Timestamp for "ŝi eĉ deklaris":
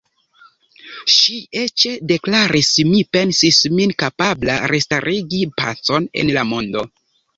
1.15-2.71